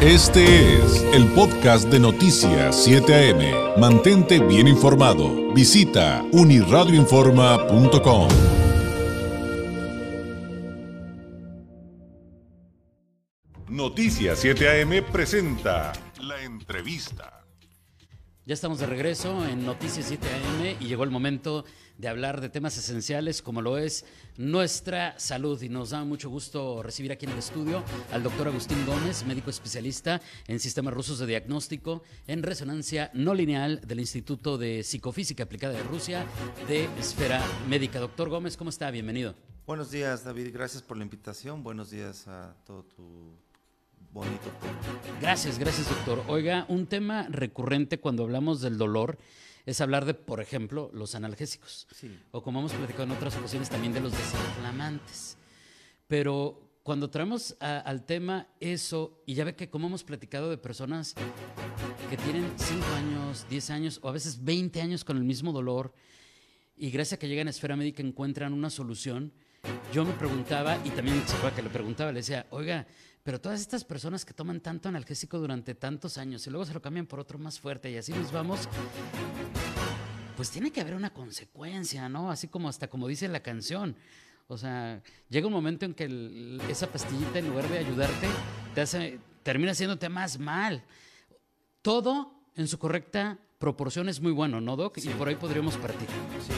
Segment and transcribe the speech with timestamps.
[0.00, 3.80] Este es el podcast de Noticias 7 AM.
[3.80, 5.52] Mantente bien informado.
[5.52, 8.28] Visita uniradioinforma.com.
[13.68, 17.37] Noticias 7 AM presenta la entrevista.
[18.48, 21.66] Ya estamos de regreso en Noticias 7 AM y llegó el momento
[21.98, 24.06] de hablar de temas esenciales como lo es
[24.38, 25.60] nuestra salud.
[25.60, 29.50] Y nos da mucho gusto recibir aquí en el estudio al doctor Agustín Gómez, médico
[29.50, 35.74] especialista en sistemas rusos de diagnóstico en resonancia no lineal del Instituto de Psicofísica Aplicada
[35.74, 36.24] de Rusia
[36.66, 38.00] de Esfera Médica.
[38.00, 38.90] Doctor Gómez, ¿cómo está?
[38.90, 39.34] Bienvenido.
[39.66, 40.54] Buenos días, David.
[40.54, 41.62] Gracias por la invitación.
[41.62, 43.36] Buenos días a todo tu
[44.12, 44.50] bonito
[45.20, 46.24] Gracias, gracias, doctor.
[46.28, 49.18] Oiga, un tema recurrente cuando hablamos del dolor
[49.66, 51.86] es hablar de, por ejemplo, los analgésicos.
[52.30, 55.36] O como hemos platicado en otras ocasiones, también de los desinflamantes.
[56.06, 61.14] Pero cuando traemos al tema eso, y ya ve que como hemos platicado de personas
[62.08, 65.92] que tienen 5 años, 10 años o a veces 20 años con el mismo dolor,
[66.74, 69.34] y gracias a que llegan a esfera médica encuentran una solución,
[69.92, 72.86] yo me preguntaba, y también se que le preguntaba, le decía, oiga,
[73.28, 76.80] pero todas estas personas que toman tanto analgésico durante tantos años y luego se lo
[76.80, 78.66] cambian por otro más fuerte y así nos vamos,
[80.34, 82.30] pues tiene que haber una consecuencia, ¿no?
[82.30, 83.96] Así como hasta como dice la canción.
[84.46, 88.28] O sea, llega un momento en que esa pastillita en lugar de ayudarte,
[88.74, 90.82] te hace, termina haciéndote más mal.
[91.82, 94.96] Todo en su correcta proporción es muy bueno, ¿no, Doc?
[95.04, 96.08] Y por ahí podríamos partir.
[96.46, 96.54] Sí,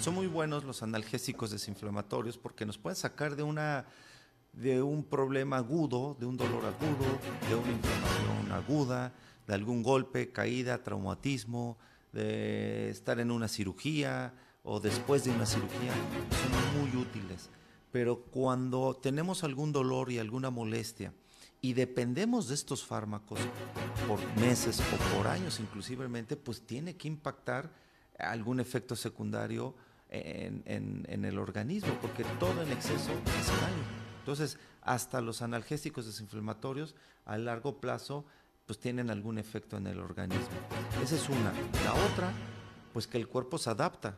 [0.00, 3.86] son muy buenos los analgésicos desinflamatorios porque nos pueden sacar de una
[4.56, 7.06] de un problema agudo, de un dolor agudo,
[7.48, 9.12] de una inflamación aguda,
[9.46, 11.76] de algún golpe, caída, traumatismo,
[12.12, 17.50] de estar en una cirugía o después de una cirugía, son muy útiles.
[17.92, 21.12] Pero cuando tenemos algún dolor y alguna molestia
[21.60, 23.40] y dependemos de estos fármacos
[24.08, 27.70] por meses o por años inclusivamente, pues tiene que impactar
[28.18, 29.74] algún efecto secundario
[30.10, 34.03] en, el organismo, porque todo en exceso hace daño.
[34.24, 36.94] Entonces, hasta los analgésicos desinflamatorios
[37.26, 38.24] a largo plazo
[38.64, 40.48] pues tienen algún efecto en el organismo.
[41.02, 41.52] Esa es una.
[41.84, 42.32] La otra,
[42.94, 44.16] pues que el cuerpo se adapta.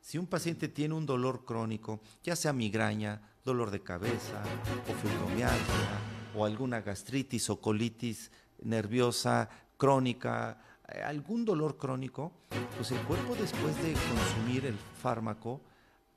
[0.00, 4.40] Si un paciente tiene un dolor crónico, ya sea migraña, dolor de cabeza,
[4.88, 5.98] o fibromialgia,
[6.36, 8.30] o alguna gastritis o colitis
[8.62, 12.30] nerviosa crónica, eh, algún dolor crónico,
[12.76, 15.60] pues el cuerpo después de consumir el fármaco,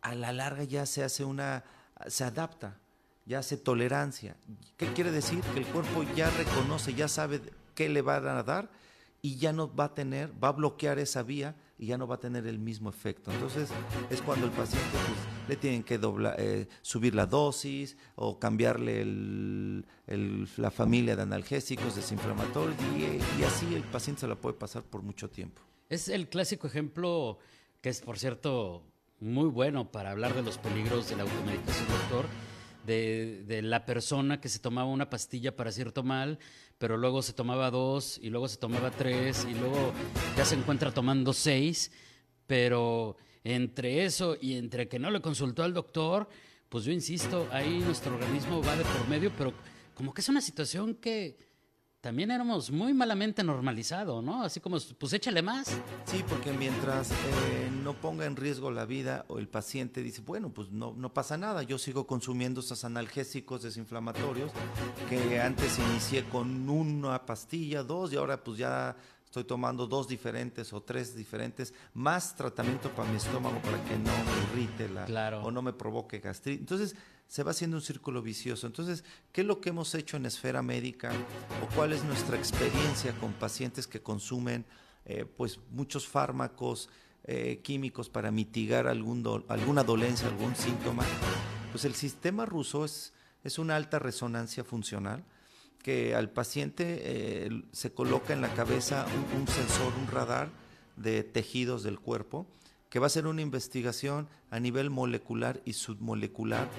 [0.03, 1.63] a la larga ya se hace una,
[2.05, 2.77] se adapta
[3.25, 4.35] ya hace tolerancia.
[4.77, 5.41] ¿Qué quiere decir?
[5.53, 7.41] Que el cuerpo ya reconoce, ya sabe
[7.75, 8.69] qué le van a dar
[9.21, 12.15] y ya no va a tener, va a bloquear esa vía y ya no va
[12.15, 13.31] a tener el mismo efecto.
[13.31, 13.69] Entonces
[14.09, 15.99] es cuando el paciente pues, le tienen que
[16.37, 19.05] eh, subir la dosis o cambiarle
[20.57, 25.01] la familia de analgésicos, desinflamatorios y, y así el paciente se la puede pasar por
[25.01, 25.61] mucho tiempo.
[25.89, 27.39] Es el clásico ejemplo
[27.79, 28.83] que es, por cierto,
[29.21, 32.25] muy bueno para hablar de los peligros de la automedicación, doctor
[32.85, 36.39] de, la persona que se tomaba una pastilla para cierto mal,
[36.77, 39.93] pero luego se tomaba dos y luego se tomaba tres y luego
[40.37, 41.91] ya se encuentra tomando seis,
[42.47, 46.27] pero entre eso y entre que no le consultó al doctor,
[46.69, 49.53] pues yo insisto, ahí nuestro organismo va de por medio, pero
[49.93, 51.37] como que es una situación que
[52.03, 54.43] también éramos muy malamente normalizado, ¿no?
[54.43, 55.69] Así como, pues échale más.
[56.03, 60.49] Sí, porque mientras eh, no ponga en riesgo la vida o el paciente dice, bueno,
[60.49, 64.51] pues no, no pasa nada, yo sigo consumiendo esos analgésicos desinflamatorios
[65.09, 68.97] que antes inicié con una pastilla, dos, y ahora pues ya
[69.33, 74.11] estoy tomando dos diferentes o tres diferentes, más tratamiento para mi estómago para que no
[74.11, 76.59] me irrite la, o no me provoque gastritis.
[76.59, 76.95] Entonces,
[77.25, 78.67] se va haciendo un círculo vicioso.
[78.67, 81.11] Entonces, ¿qué es lo que hemos hecho en esfera médica
[81.63, 84.65] o cuál es nuestra experiencia con pacientes que consumen
[85.05, 86.89] eh, pues muchos fármacos
[87.23, 91.05] eh, químicos para mitigar algún alguna dolencia, algún síntoma?
[91.71, 95.25] Pues el sistema ruso es, es una alta resonancia funcional
[95.83, 99.05] que al paciente eh, se coloca en la cabeza
[99.37, 100.49] un sensor, un radar
[100.95, 102.47] de tejidos del cuerpo
[102.89, 106.69] que va a ser una investigación a nivel molecular y submolecular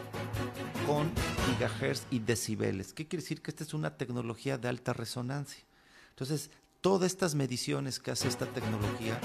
[0.87, 1.12] con
[1.46, 2.93] gigahertz y decibeles.
[2.93, 3.43] ¿Qué quiere decir?
[3.43, 5.64] Que esta es una tecnología de alta resonancia.
[6.11, 6.50] Entonces,
[6.81, 9.19] todas estas mediciones que hace esta tecnología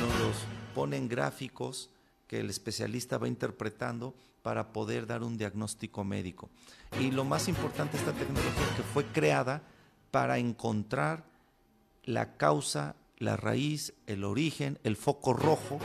[0.00, 0.36] nos los
[0.76, 1.90] pone en gráficos
[2.28, 6.48] que el especialista va interpretando para poder dar un diagnóstico médico.
[7.00, 9.62] Y lo más importante, esta tecnología que fue creada
[10.12, 11.24] para encontrar
[12.04, 15.78] la causa la raíz, el origen, el foco rojo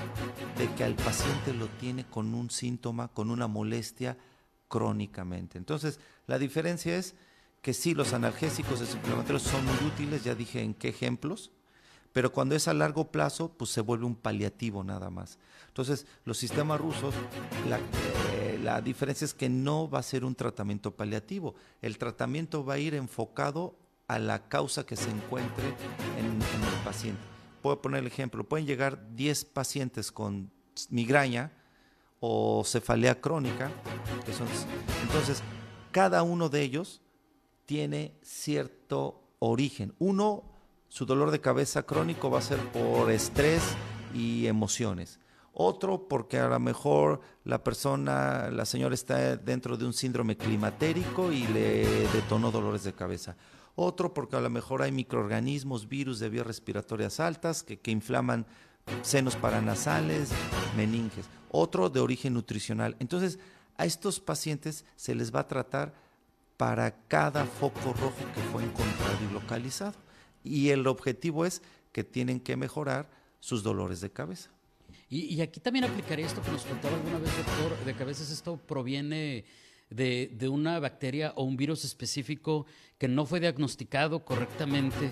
[0.57, 4.17] de que al paciente lo tiene con un síntoma, con una molestia
[4.67, 5.57] crónicamente.
[5.57, 7.15] Entonces, la diferencia es
[7.61, 11.51] que sí, los analgésicos desinflamatorios son muy útiles, ya dije en qué ejemplos,
[12.13, 15.39] pero cuando es a largo plazo, pues se vuelve un paliativo nada más.
[15.67, 17.15] Entonces, los sistemas rusos,
[17.67, 17.79] la,
[18.33, 22.75] eh, la, diferencia es que no va a ser un tratamiento paliativo, el tratamiento va
[22.75, 23.75] a ir enfocado
[24.07, 25.65] a la causa que se encuentre
[26.17, 27.21] en, el paciente.
[27.61, 30.51] Puedo poner el ejemplo, pueden llegar 10 pacientes con
[30.89, 31.51] migraña
[32.19, 33.71] o cefalea crónica,
[35.03, 35.41] entonces
[35.91, 37.01] cada uno de ellos
[37.65, 39.93] tiene cierto origen.
[39.99, 40.52] Uno
[40.93, 43.63] su dolor de cabeza crónico va a ser por estrés
[44.13, 45.19] y emociones.
[45.51, 51.31] Otro porque a lo mejor la persona, la señora está dentro de un síndrome climatérico
[51.31, 53.35] y le detonó dolores de cabeza.
[53.73, 58.45] Otro porque a lo mejor hay microorganismos, virus de vías respiratorias altas que, que inflaman
[59.01, 60.29] senos paranasales,
[60.77, 61.25] meninges.
[61.49, 62.95] Otro de origen nutricional.
[62.99, 63.39] Entonces,
[63.77, 65.95] a estos pacientes se les va a tratar
[66.55, 70.03] para cada foco rojo que fue encontrado y localizado
[70.43, 71.61] y el objetivo es
[71.91, 73.09] que tienen que mejorar
[73.39, 74.49] sus dolores de cabeza.
[75.09, 78.31] Y, aquí también aplicaría esto que nos contaba alguna vez, doctor, de que a veces
[78.31, 79.45] esto proviene
[79.91, 82.65] de, una bacteria o un virus específico
[82.97, 85.11] que no fue diagnosticado correctamente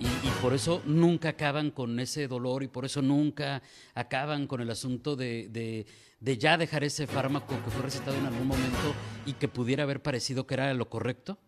[0.00, 3.62] y, por eso nunca acaban con ese dolor y por eso nunca
[3.94, 5.84] acaban con el asunto de,
[6.20, 8.94] de ya dejar ese fármaco que fue recetado en algún momento
[9.26, 11.38] y que pudiera haber parecido que era lo correcto.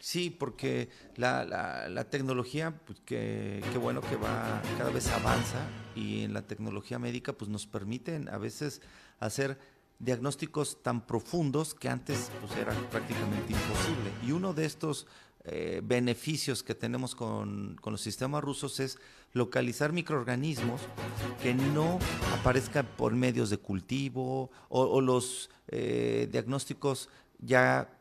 [0.00, 6.32] Sí, porque la, la, tecnología, pues que, bueno que va, cada vez avanza y en
[6.32, 8.80] la tecnología médica pues nos permiten a veces
[9.18, 9.58] hacer
[9.98, 14.10] diagnósticos tan profundos que antes pues era prácticamente imposible.
[14.26, 15.06] Y uno de estos
[15.44, 18.98] eh, beneficios que tenemos con, los sistemas rusos es
[19.34, 20.80] localizar microorganismos
[21.42, 21.98] que no
[22.38, 27.99] aparezcan por medios de cultivo o, los eh, diagnósticos ya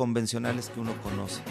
[0.00, 1.42] convencionales que uno conoce.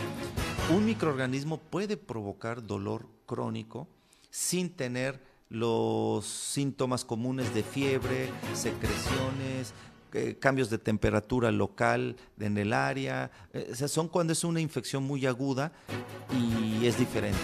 [0.76, 3.88] Un microorganismo puede provocar dolor crónico
[4.32, 9.76] sin tener los síntomas comunes de fiebre, secreciones,
[10.14, 13.30] eh, cambios de temperatura local en el área.
[13.54, 15.72] Eh, son cuando es una infección muy aguda
[16.34, 17.38] y es diferente.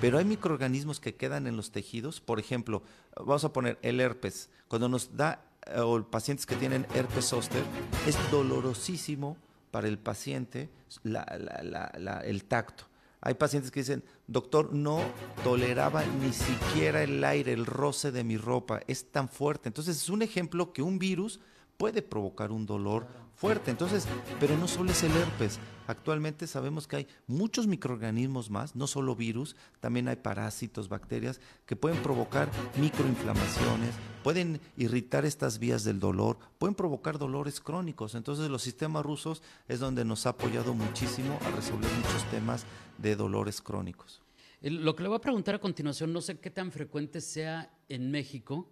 [0.00, 2.20] Pero hay microorganismos que quedan en los tejidos.
[2.20, 2.84] Por ejemplo,
[3.16, 4.48] vamos a poner el herpes.
[4.68, 7.64] Cuando nos da, eh, o pacientes que tienen herpes zóster,
[8.06, 9.36] es dolorosísimo
[9.72, 10.70] para el paciente
[11.02, 12.84] el tacto.
[13.20, 15.00] Hay pacientes que dicen, doctor, no
[15.42, 19.68] toleraba ni siquiera el aire, el roce de mi ropa, es tan fuerte.
[19.68, 21.40] Entonces es un ejemplo que un virus
[21.76, 23.06] puede provocar un dolor
[23.42, 23.72] fuerte.
[23.72, 24.06] Entonces,
[24.38, 25.58] pero no solo es el herpes.
[25.88, 31.74] Actualmente sabemos que hay muchos microorganismos más, no solo virus, también hay parásitos, bacterias que
[31.74, 32.48] pueden provocar
[32.80, 38.14] microinflamaciones, pueden irritar estas vías del dolor, pueden provocar dolores crónicos.
[38.14, 42.64] Entonces, los sistemas rusos es donde nos ha apoyado muchísimo a resolver muchos temas
[42.98, 44.22] de dolores crónicos.
[44.60, 48.12] Lo que le voy a preguntar a continuación, no sé qué tan frecuente sea en
[48.12, 48.70] México,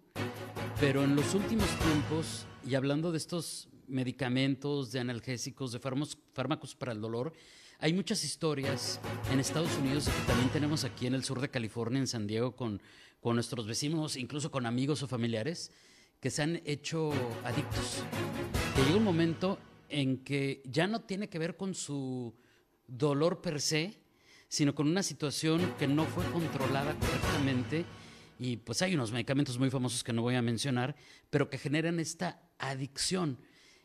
[0.79, 6.91] pero en los últimos tiempos, y hablando de estos medicamentos, de analgésicos, de fármacos, para
[6.91, 7.33] el dolor,
[7.79, 8.99] hay muchas historias
[9.31, 12.55] en Estados Unidos que también tenemos aquí en el sur de California, en San Diego,
[12.55, 12.81] con,
[13.19, 15.71] con nuestros vecinos, incluso con amigos o familiares,
[16.19, 17.11] que se han hecho
[17.43, 18.03] adictos.
[18.75, 19.57] Que llega un momento
[19.89, 22.33] en que ya no tiene que ver con su
[22.87, 23.99] dolor per se,
[24.47, 27.85] sino con una situación que no fue controlada correctamente
[28.43, 30.95] y pues hay unos medicamentos muy famosos que no voy a mencionar,
[31.29, 33.37] pero que generan esta adicción.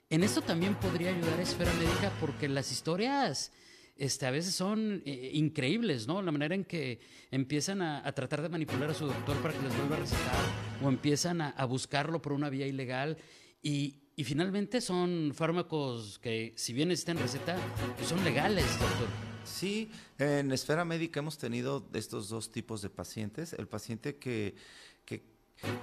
[0.08, 3.50] En esto también podría ayudar a Esfera Médica porque las historias
[3.96, 6.22] este, a veces son eh, increíbles, ¿no?
[6.22, 7.00] La manera en que
[7.32, 10.44] empiezan a, tratar de manipular a su doctor para que les vuelva a recetar
[10.82, 13.16] o empiezan a, buscarlo por una vía ilegal
[13.62, 17.56] y, y, finalmente son fármacos que si bien están en receta,
[17.96, 19.08] pues son legales, doctor.
[19.44, 23.54] Sí, en esfera médica hemos tenido estos dos tipos de pacientes.
[23.54, 24.54] El paciente que,
[25.04, 25.35] que,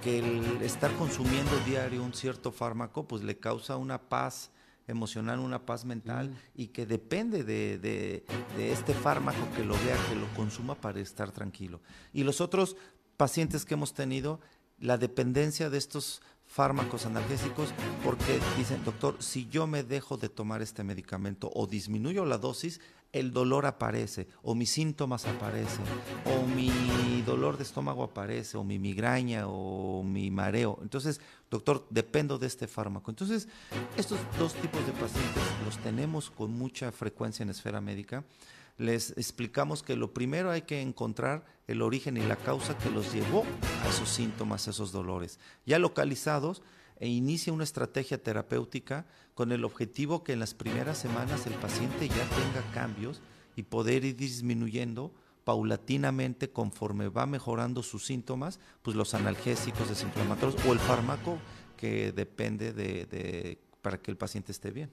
[0.04, 4.50] el estar consumiendo diario un cierto fármaco, pues le causa una paz
[4.86, 6.36] emocional, una paz mental mm.
[6.54, 8.24] y que depende de, de,
[8.72, 11.80] este fármaco que lo vea, que lo consuma para estar tranquilo.
[12.12, 12.76] Y los otros
[13.16, 14.40] pacientes que hemos tenido,
[14.78, 17.70] la dependencia de estos fármacos analgésicos
[18.02, 22.80] porque dicen, doctor, si yo me dejo de tomar este medicamento o disminuyo la dosis,
[23.14, 25.84] el dolor aparece, o mis síntomas aparecen,
[26.26, 30.80] o mi dolor de estómago aparece, o mi migraña, o mi mareo.
[30.82, 33.12] Entonces, doctor, dependo de este fármaco.
[33.12, 33.46] Entonces,
[33.96, 38.24] estos dos tipos de pacientes los tenemos con mucha frecuencia en esfera médica.
[38.78, 43.14] Les explicamos que lo primero hay que encontrar el origen y la causa que los
[43.14, 43.44] llevó
[43.84, 45.38] a esos síntomas, a esos dolores.
[45.64, 46.62] Ya localizados,
[46.98, 52.08] e inicia una estrategia terapéutica con el objetivo que en las primeras semanas el paciente
[52.08, 53.20] ya tenga cambios
[53.56, 55.12] y poder ir disminuyendo
[55.44, 61.38] paulatinamente conforme va mejorando sus síntomas, pues los analgésicos desinflamatorios o el fármaco
[61.76, 64.90] que depende de, para que el paciente esté bien.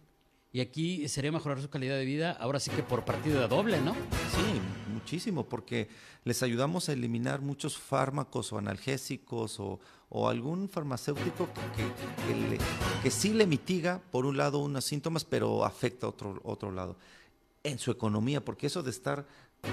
[0.51, 3.93] Y aquí sería mejorar su calidad de vida, ahora sí que por partida doble, ¿no?
[3.93, 4.59] Sí,
[4.91, 5.89] muchísimo, porque
[6.23, 9.79] les ayudamos a eliminar muchos fármacos o analgésicos o,
[10.27, 12.59] algún farmacéutico que,
[13.01, 16.97] que, sí le mitiga, por un lado, unos síntomas, pero afecta a otro, otro lado.
[17.63, 19.25] En su economía, porque eso de estar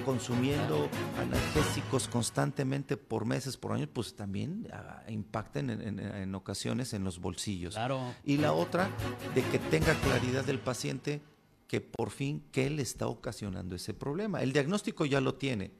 [0.04, 7.20] consumiendo analgésicos constantemente por meses, por años, pues también ah, impactan en, ocasiones en los
[7.20, 7.74] bolsillos.
[7.74, 8.14] Claro.
[8.24, 8.90] Y la otra,
[9.34, 11.22] de que tenga claridad del paciente
[11.68, 14.42] que por fin, ¿qué le está ocasionando ese problema?
[14.42, 15.70] El diagnóstico ya lo tiene,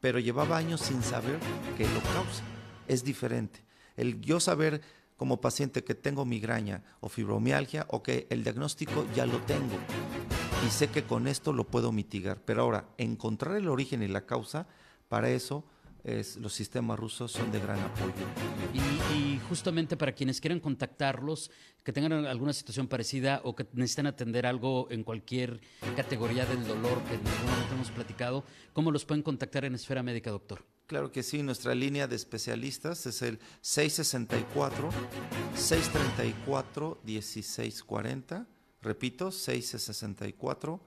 [0.00, 1.38] pero llevaba años sin saber
[1.78, 2.42] qué lo causa.
[2.88, 3.60] Es diferente.
[3.96, 4.82] El yo saber
[5.16, 9.76] como paciente que tengo migraña o fibromialgia, ok, el diagnóstico ya lo tengo
[10.66, 12.40] y sé que con esto lo puedo mitigar.
[12.44, 14.66] Pero ahora, encontrar el origen y la causa,
[15.08, 15.64] para eso
[16.04, 18.12] es, los sistemas rusos son de gran apoyo.
[19.14, 21.50] Y, justamente para quienes quieran contactarlos,
[21.84, 25.60] que tengan alguna situación parecida o que necesiten atender algo en cualquier
[25.96, 30.02] categoría del dolor que en algún momento hemos platicado, ¿cómo los pueden contactar en Esfera
[30.02, 30.64] Médica, doctor?
[30.86, 34.90] Claro que sí, nuestra línea de especialistas es el 664
[35.54, 38.46] 634 1640
[38.82, 40.80] Repito, 664